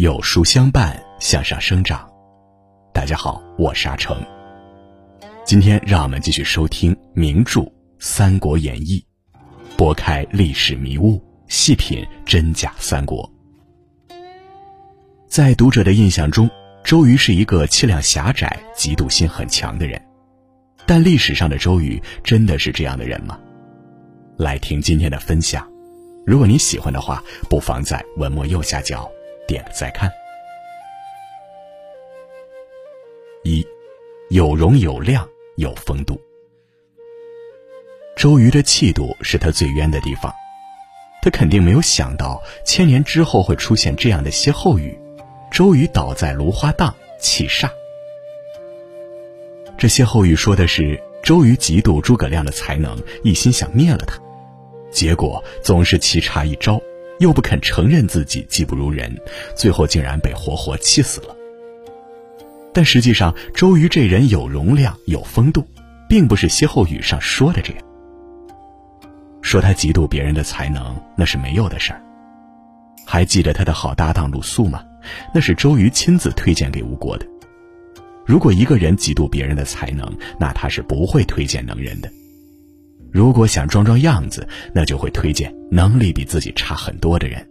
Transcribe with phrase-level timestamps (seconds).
[0.00, 2.08] 有书相伴，向上生长。
[2.94, 4.16] 大家好，我是阿成。
[5.44, 7.62] 今天让我们继续收听名著
[7.98, 9.04] 《三国演义》，
[9.76, 13.28] 拨开历史迷雾，细品真假三国。
[15.26, 16.48] 在读者的印象中，
[16.84, 20.00] 周瑜是一个气量狭窄、嫉妒心很强的人。
[20.86, 23.36] 但历史上的周瑜真的是这样的人吗？
[24.36, 25.68] 来听今天的分享。
[26.24, 29.10] 如果你喜欢的话，不妨在文末右下角
[29.48, 30.08] 点个再看。
[33.42, 33.66] 一，
[34.30, 36.20] 有容有量有风度。
[38.14, 40.32] 周瑜的气度是他最冤的地方，
[41.22, 44.98] 他肯定没有想到千年之后会出现这样的歇后语
[45.50, 47.70] ：“周瑜倒在芦花荡，气煞。”
[49.78, 54.18] 这歇后语说的是周瑜嫉妒诸葛亮的才能，一心想灭了他。
[54.90, 56.80] 结果总是棋差一招，
[57.18, 59.14] 又不肯承认自己技不如人，
[59.56, 61.34] 最后竟然被活活气死了。
[62.72, 65.66] 但实际上，周瑜这人有容量、有风度，
[66.08, 67.82] 并不是歇后语上说的这样。
[69.42, 72.02] 说他嫉妒别人的才能，那是没有的事儿。
[73.06, 74.84] 还记得他的好搭档鲁肃吗？
[75.34, 77.26] 那是周瑜亲自推荐给吴国的。
[78.26, 80.06] 如果一个人嫉妒别人的才能，
[80.38, 82.10] 那他是不会推荐能人的。
[83.10, 87.46] 如果想装装样子，那就会推荐能力比自己差很多的人。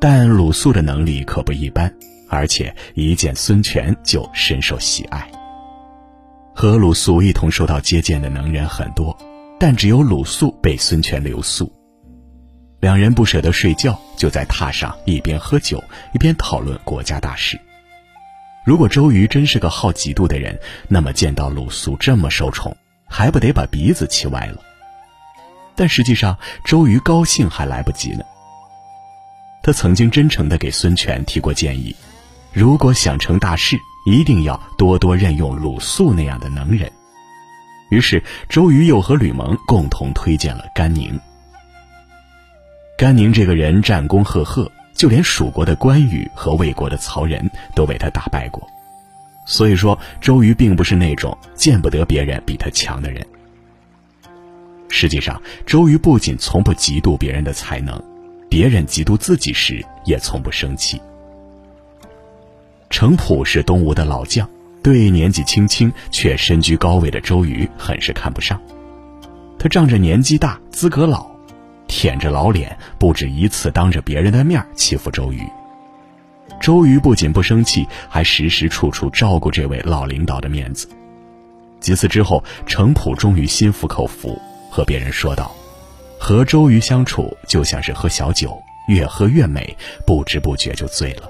[0.00, 1.92] 但鲁肃的能力可不一般，
[2.28, 5.30] 而且一见孙权就深受喜爱。
[6.54, 9.16] 和鲁肃一同受到接见的能人很多，
[9.58, 11.72] 但只有鲁肃被孙权留宿。
[12.80, 17.58] 两人不舍得睡觉，就在榻上一边喝酒一边讨论国家大事。
[18.66, 22.76] 如果周瑜真是个好嫉妒的人，那么见到鲁肃这么受宠。
[23.06, 24.60] 还不得把鼻子气歪了。
[25.76, 28.24] 但实际上，周瑜高兴还来不及呢。
[29.62, 31.94] 他曾经真诚的给孙权提过建议：
[32.52, 36.90] 如果想成大事，一定要多多任用鲁肃那样的能人。
[37.90, 41.18] 于是，周瑜又和吕蒙共同推荐了甘宁。
[42.96, 48.68] 甘宁这个人战功赫赫，就连蜀国的关羽和魏国的曹仁都被他打败过。
[49.44, 53.24] 所以说，周瑜并不是那种见不得别人比他强的人。
[54.88, 58.00] 实际上，周瑜不仅从不嫉妒别人的才能，
[58.48, 61.00] 别人嫉妒自己时也从不生气。
[62.90, 64.48] 程普是东吴的老将，
[64.82, 68.60] 对年纪轻轻却身居高位的周瑜很是看不上。
[69.58, 71.26] 他仗着年纪大、资格老，
[71.88, 75.42] 舔着老脸，不止一次当着别人的面欺负周瑜。
[76.64, 80.88] 周瑜不仅不生气，还时时处处照顾这位老领导的面子。
[81.78, 85.54] 几次之后，程普终于心服口服，和别人说道
[86.18, 88.58] ：“和周瑜相处就像是喝小酒，
[88.88, 89.76] 越喝越美，
[90.06, 91.28] 不知不觉就醉了。”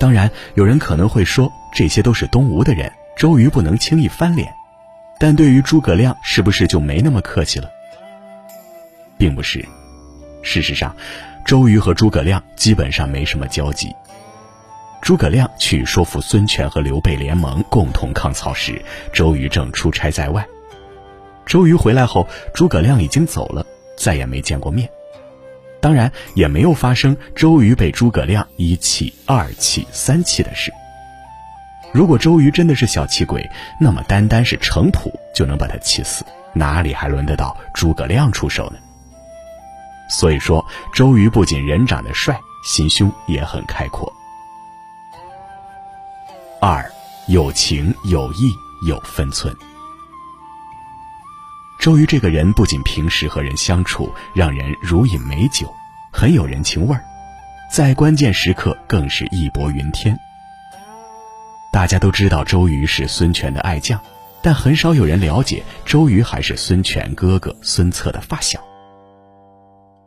[0.00, 4.50] 当然，有人可能会说，这些都是东吴的人，周瑜不能轻易翻脸。
[5.18, 7.68] 但对于诸葛亮，是不是就没那么客气了？
[9.18, 9.62] 并不是，
[10.42, 10.96] 事实上。
[11.44, 13.94] 周瑜和诸葛亮基本上没什么交集。
[15.00, 18.80] 诸葛亮去说服孙权和刘备联盟，共同抗曹时，
[19.12, 20.46] 周瑜正出差在外。
[21.44, 23.66] 周瑜回来后，诸葛亮已经走了，
[23.98, 24.88] 再也没见过面。
[25.80, 30.72] 当然，也没有发生周瑜被诸葛亮一气、二气、三气的事。
[31.90, 33.50] 如果周瑜真的是小气鬼，
[33.80, 38.78] 那么单单是程普就能把他气死，哪里还轮得到诸葛亮出手呢？
[40.08, 44.12] 所以说，周瑜不仅人长得帅，心胸也很开阔。
[46.60, 46.88] 二，
[47.28, 48.52] 有情有义
[48.86, 49.54] 有分寸。
[51.80, 55.68] 周瑜这个人不仅平时和人相处让人如饮美酒，
[56.12, 57.02] 很有人情味儿，
[57.72, 60.16] 在关键时刻更是义薄云天。
[61.72, 63.98] 大家都知道周瑜是孙权的爱将，
[64.42, 68.62] 但很少有人了解周瑜还是孙权哥哥孙策的发小。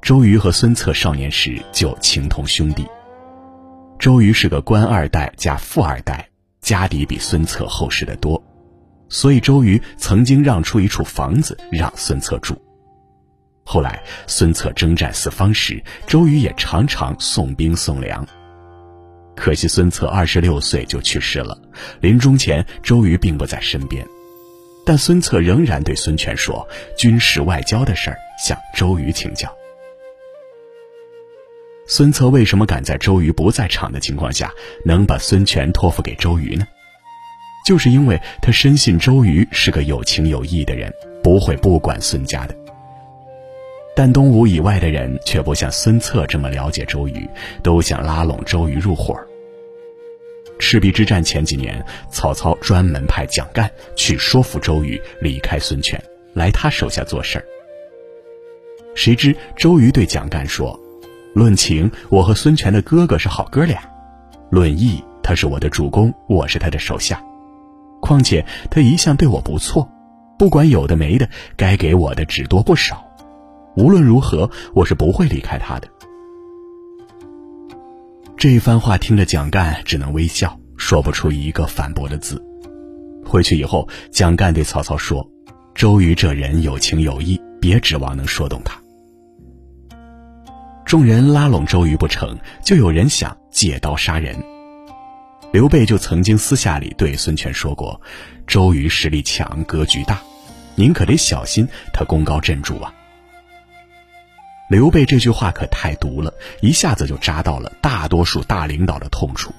[0.00, 2.86] 周瑜和孙策少年时就情同兄弟。
[3.98, 6.28] 周瑜是个官二代加富二代，
[6.60, 8.42] 家底比孙策厚实的多，
[9.08, 12.56] 所以周瑜曾经让出一处房子让孙策住。
[13.64, 18.26] 后来孙策征战四方时，周瑜也常常送兵送粮。
[19.36, 21.60] 可惜孙策二十六岁就去世了，
[22.00, 24.06] 临终前周瑜并不在身边，
[24.86, 26.66] 但孙策仍然对孙权说
[26.96, 29.52] ：“军事外交的事儿向周瑜请教。”
[31.90, 34.52] 孙策为什么敢在周瑜不在场的情况下，
[34.84, 36.66] 能把孙权托付给周瑜呢？
[37.66, 40.92] 就是因为他深信周瑜是个有情有义的人，
[41.22, 42.54] 不会不管孙家的。
[43.96, 47.26] 但东吴以外的人却不像孙策这么了解周瑜，
[47.62, 49.18] 都想拉拢周瑜入伙。
[50.58, 55.98] 赤壁之战前几年，曹操专门派蒋干去说服周瑜离开孙权，
[56.34, 57.44] 来他手下做事儿。
[58.94, 60.78] 谁知周瑜对蒋干说
[61.34, 63.78] ：“论情，我和孙权的哥哥是好哥俩；
[64.50, 67.22] 论义，他是我的主公，我是他的手下。
[68.00, 69.88] 况且他一向对我不错，
[70.38, 73.04] 不管有的没的，该给我的只多不少。”
[73.76, 75.88] 无论如何，我是不会离开他的。
[78.36, 82.42] 这一番话听着，蒋干只能微笑，说不出一个反驳的字。
[83.24, 85.28] 回去以后，蒋干对曹操说
[85.76, 88.80] ：“周瑜这人有情有义，别指望能说动他。”
[90.88, 94.42] 众人拉拢周瑜不成就有人想借刀杀人。
[95.52, 98.00] 刘备就曾经私下里对孙权说过
[98.48, 100.18] ：“周瑜实力强，格局大，
[100.76, 102.90] 您可得小心他功高震主啊。”
[104.70, 106.32] 刘备这句话可太毒了，
[106.62, 109.54] 一下子就扎到了大多数大领导的痛处。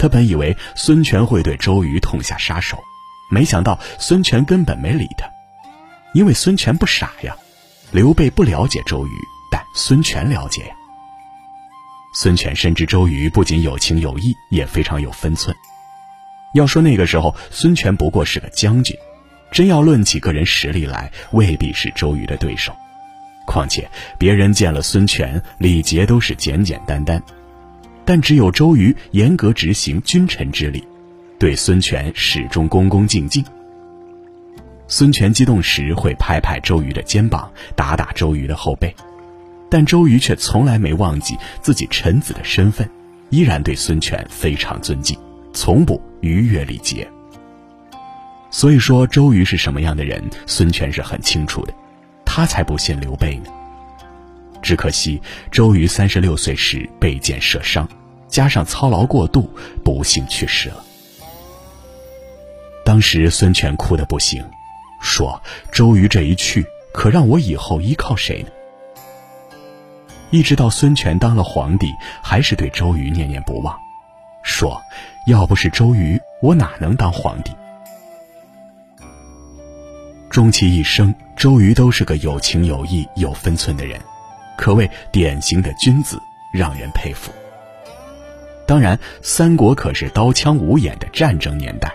[0.00, 2.76] 他本以为孙权会对周瑜痛下杀手，
[3.30, 5.30] 没想到孙权根本没理他，
[6.12, 7.36] 因为孙权不傻呀。
[7.92, 9.10] 刘备不了解周瑜，
[9.50, 10.74] 但孙权了解呀。
[12.14, 15.54] 孙权深知周瑜不仅有情有义，也非常有分寸。
[16.54, 18.96] 要说那个时候，孙权不过是个将军，
[19.52, 22.74] 真要论起个人实力来，未必是周瑜的对手。
[23.46, 23.88] 况且
[24.18, 27.22] 别人见了孙权礼节都是简简单单，
[28.04, 30.86] 但只有周瑜严格执行君臣之礼，
[31.38, 33.44] 对孙权始终恭恭敬敬。
[34.88, 38.94] 孙权激动时会拍拍周瑜的肩膀，打打周瑜的后背，
[39.70, 42.90] 但周瑜却从来没忘记自己臣子的身份，
[43.30, 45.16] 依然对孙权非常尊敬，
[45.54, 47.08] 从不逾越礼节。
[48.50, 51.72] 所以说，周瑜是什么样的人，孙权是很清楚的。
[52.24, 53.44] 他才不信刘备呢。
[54.60, 57.88] 只可惜周瑜三十六岁时被箭射伤，
[58.28, 59.48] 加上操劳过度，
[59.84, 60.84] 不幸去世了。
[62.84, 64.44] 当时孙权哭得不行，
[65.00, 65.40] 说
[65.70, 68.48] ：“周瑜这一去，可让我以后依靠谁呢？”
[70.30, 71.92] 一直到孙权当了皇帝，
[72.22, 73.76] 还是对周瑜念念不忘，
[74.42, 74.80] 说
[75.26, 77.52] ：“要不是周瑜，我哪能当皇帝？”
[80.30, 84.00] 终其一生，周瑜都是个有情有义、有分寸的人，
[84.56, 86.16] 可谓典型的君子，
[86.52, 87.32] 让人佩服。
[88.64, 91.92] 当然，三国可是刀枪无眼的战争年代，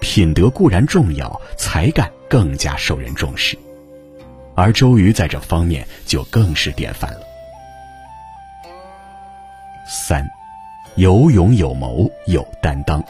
[0.00, 3.58] 品德固然重要，才干更加受人重视，
[4.54, 7.33] 而周瑜在这方面就更是典范了。
[9.86, 10.26] 三，
[10.96, 13.02] 有勇有谋有担当。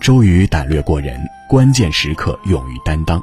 [0.00, 1.18] 周瑜胆略过人，
[1.48, 3.20] 关键时刻勇于担当。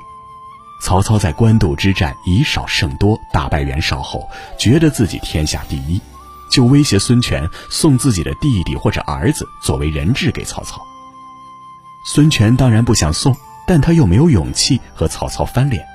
[0.83, 4.27] 曹操在官渡之战以少胜多，大败袁绍后，
[4.57, 6.01] 觉得自己天下第一，
[6.49, 10.81] 就威胁孙权送自己的弟弟或者儿子作为人质给曹操。
[12.03, 13.35] 孙权当然不想送，
[13.67, 15.85] 但他又没有勇气和曹操翻脸，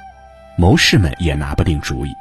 [0.57, 2.15] 谋士们也拿不定主意，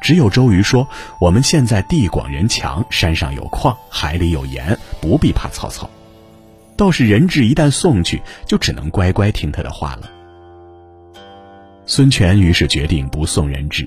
[0.00, 0.88] 只有周瑜说
[1.20, 5.88] ：“我们现在地广人强，山上有矿，海里有盐，不必怕曹操。”
[6.76, 10.10] 倒是人质一旦送去，就只能乖乖听他的话了。
[11.84, 13.86] 孙权于是决定不送人质。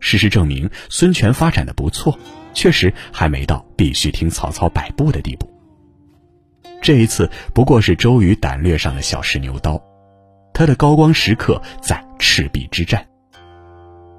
[0.00, 2.18] 事实证明，孙权发展的不错，
[2.52, 5.50] 确实还没到必须听曹操摆布的地步。
[6.82, 9.82] 这一次不过是周瑜胆略上的小试牛刀，
[10.52, 13.04] 他的高光时刻在赤壁之战。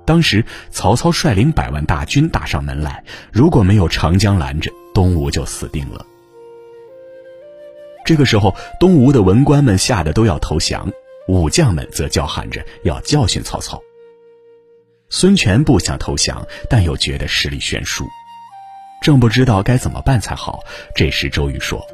[0.09, 6.03] 当时曹操率领百万大军打上门来，如果没有长江拦着，东吴就死定了。
[8.03, 10.91] 这个时候，东吴的文官们吓得都要投降，
[11.27, 13.79] 武将们则叫喊着要教训曹操。
[15.09, 18.03] 孙权不想投降，但又觉得实力悬殊，
[19.03, 20.61] 正不知道该怎么办才好。
[20.95, 21.85] 这时，周瑜说：“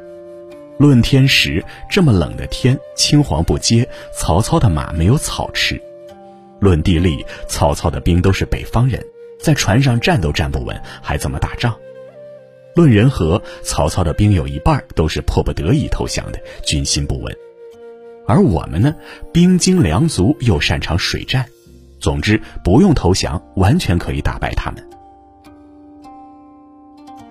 [0.80, 3.86] 论天时，这么冷的天，青黄不接，
[4.18, 5.76] 曹操的马没有草吃；
[6.60, 9.04] 论地利，曹操的兵都是北方人，
[9.38, 11.74] 在船上站都站不稳，还怎么打仗？”
[12.74, 17.32] 论人和，曹操的兵有一半都是迫不得已投降的，军心不稳；
[18.26, 18.94] 而我们呢，
[19.32, 21.46] 兵精粮足，又擅长水战，
[22.00, 24.86] 总之不用投降，完全可以打败他们。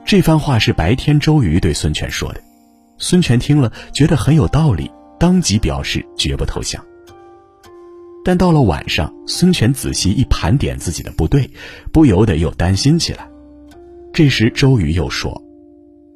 [0.03, 2.41] 这番话是白天周瑜对孙权说的，
[2.97, 4.89] 孙权听了觉得很有道理，
[5.19, 6.83] 当即表示绝不投降。
[8.25, 11.47] 但到了晚上，孙权仔细一盘点自己的部队，
[11.91, 13.29] 不由得又担心起来。
[14.11, 15.39] 这时，周瑜又说：“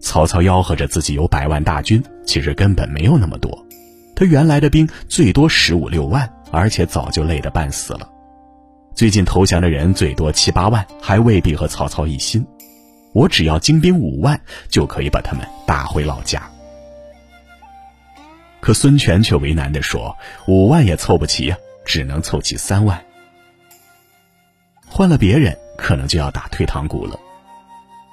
[0.02, 3.64] 曹操吆喝着自己有百万大军，其实根本没有那么多。
[4.16, 8.10] 他原来的兵最多十五六万，而且早就累得半死了。
[8.96, 12.44] 最近投降的人最多七八万，还未必和曹操一心。
[13.14, 16.42] 我只要精兵五万，就可以把他们打回老家。”
[18.62, 21.56] 可孙权却为难地说：“五万也凑不齐呀，
[21.90, 23.04] 只能凑齐三万。
[24.88, 27.20] 换了别人，可能就要打退堂鼓了。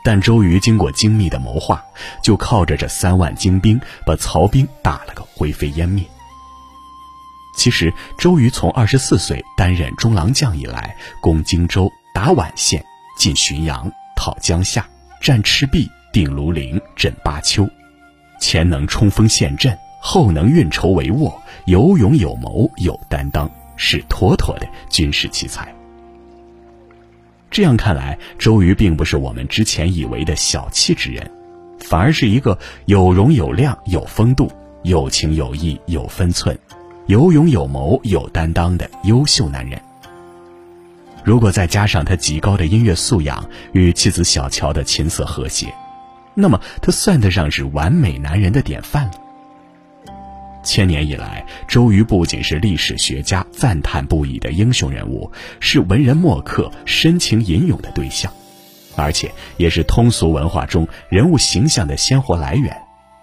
[0.03, 1.85] 但周瑜经过精密的谋划，
[2.23, 6.03] 就靠着这三万精兵，把曹兵打了个灰飞烟灭。
[7.55, 12.83] 其实，周瑜从二十四岁担任中郎将以来，攻荆州、打宛县、
[13.19, 14.89] 进浔阳、讨江夏、
[15.21, 17.69] 战赤壁、定庐陵、镇巴丘，
[18.41, 25.75] 前能冲锋陷阵。”后能运筹帷幄，有勇有谋有担当，是妥妥的军事奇才。
[27.51, 31.31] 这样看来，周瑜并不是我们之前以为的小气之人，
[31.79, 34.51] 反而是一个有容有量、有风度、
[34.83, 36.59] 有情有义、有分寸、
[37.07, 39.81] 有勇有谋有担当的优秀男人。
[41.25, 45.75] 如果再加上他极高的音乐素养与妻子小乔的琴瑟和谐，
[46.35, 49.13] 那么他算得上是完美男人的典范了。
[50.67, 55.31] 千年以来，周瑜不仅是历史学家赞叹不已的英雄人物，
[55.61, 58.31] 是文人墨客深情吟咏的对象，
[58.97, 62.77] 而且也是通俗文化中人物形象的鲜活来源，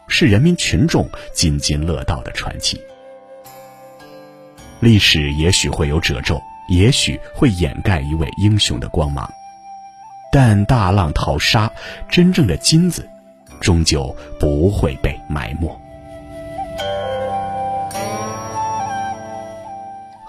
[0.07, 2.79] 是人民群众津津乐道的传奇。
[4.79, 9.29] 历史也许会有褶皱，也许会掩盖一位英雄的光芒，
[10.31, 11.69] 但大浪淘沙，
[12.09, 13.05] 真正的金子，
[13.59, 15.82] 终究不会被埋没。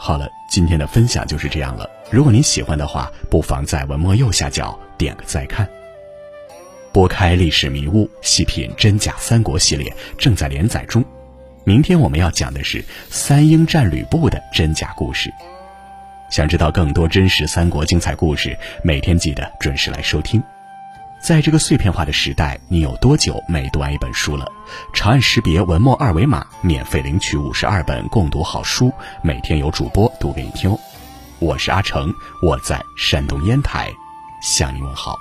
[0.06, 1.88] 好了，今天的分享就是这样了。
[2.10, 5.66] 如果您喜欢的话，不妨在文末右下角点个再看。
[6.92, 11.02] 拨开历史迷雾，细品真假三国系列正在连载中。
[11.64, 15.32] 明天我们要讲的是三英战吕布的真假故事。
[16.28, 20.42] 想知道更多真实三国精彩故事，每天记得准时来收听。
[21.24, 24.46] 在这个碎片化的时代，你有多久没读完一本书了？
[24.92, 30.76] 长按识别文末二维码，免费领取五十二本共读好书，每天有主播读给你听。
[31.38, 32.12] 我是阿成，
[32.42, 33.90] 我在山东烟台，
[34.42, 35.18] 向你问好。